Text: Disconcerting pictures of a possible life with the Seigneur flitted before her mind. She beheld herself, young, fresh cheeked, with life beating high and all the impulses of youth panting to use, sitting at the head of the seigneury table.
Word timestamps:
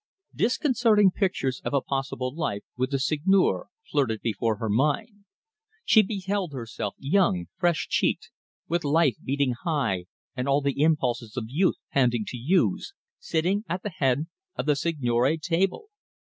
Disconcerting 0.33 1.11
pictures 1.11 1.61
of 1.63 1.75
a 1.75 1.81
possible 1.81 2.33
life 2.35 2.63
with 2.75 2.89
the 2.89 2.97
Seigneur 2.97 3.67
flitted 3.91 4.21
before 4.21 4.55
her 4.55 4.67
mind. 4.67 5.25
She 5.85 6.01
beheld 6.01 6.53
herself, 6.53 6.95
young, 6.97 7.49
fresh 7.59 7.87
cheeked, 7.87 8.31
with 8.67 8.83
life 8.83 9.17
beating 9.23 9.51
high 9.61 10.05
and 10.35 10.49
all 10.49 10.61
the 10.61 10.81
impulses 10.81 11.37
of 11.37 11.43
youth 11.49 11.75
panting 11.91 12.25
to 12.29 12.37
use, 12.37 12.95
sitting 13.19 13.63
at 13.69 13.83
the 13.83 13.91
head 13.91 14.25
of 14.55 14.65
the 14.65 14.75
seigneury 14.75 15.37
table. 15.37 15.89